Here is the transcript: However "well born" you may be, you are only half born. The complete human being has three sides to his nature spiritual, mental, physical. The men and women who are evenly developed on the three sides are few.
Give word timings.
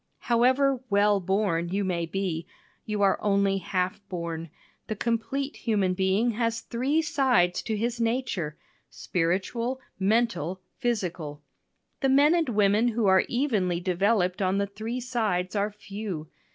However 0.21 0.81
"well 0.89 1.19
born" 1.19 1.69
you 1.69 1.83
may 1.83 2.07
be, 2.07 2.47
you 2.87 3.03
are 3.03 3.19
only 3.21 3.59
half 3.59 4.01
born. 4.09 4.49
The 4.87 4.95
complete 4.95 5.57
human 5.57 5.93
being 5.93 6.31
has 6.31 6.61
three 6.61 7.03
sides 7.03 7.61
to 7.61 7.77
his 7.77 8.01
nature 8.01 8.57
spiritual, 8.89 9.79
mental, 9.99 10.59
physical. 10.79 11.43
The 11.99 12.09
men 12.09 12.33
and 12.33 12.49
women 12.49 12.87
who 12.87 13.05
are 13.05 13.25
evenly 13.27 13.79
developed 13.79 14.41
on 14.41 14.57
the 14.57 14.65
three 14.65 14.99
sides 14.99 15.55
are 15.55 15.69
few. 15.69 16.27